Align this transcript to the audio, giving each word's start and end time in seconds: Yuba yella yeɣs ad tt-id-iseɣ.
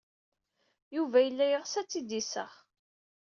Yuba 0.95 1.17
yella 1.21 1.45
yeɣs 1.47 1.73
ad 1.79 1.87
tt-id-iseɣ. 1.87 2.51